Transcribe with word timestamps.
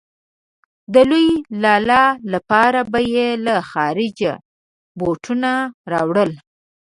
د 0.93 0.95
لوی 1.09 1.29
لالا 1.63 2.03
لپاره 2.33 2.79
به 2.91 2.99
يې 3.13 3.29
له 3.45 3.55
خارجه 3.71 4.33
بوټونه 4.97 5.51
راوړل. 5.91 6.31